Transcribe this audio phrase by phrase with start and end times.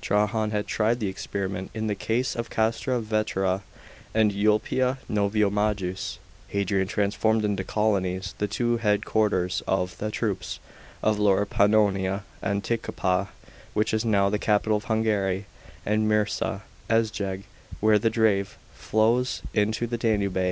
[0.00, 3.62] Trajan had tried the ex periment in the case of Castra Vetera
[4.14, 6.18] and Ulpia Noviomagus
[6.50, 10.60] Hadrian transformed into colonies the two head quarters of the troops
[11.02, 13.26] of Lower Pannouia, AquinciPTa,
[13.74, 15.46] which is now the capital of Hungary,
[15.84, 17.42] and Mursa (Eszeg)
[17.80, 20.38] where the Drave flows into the Danube.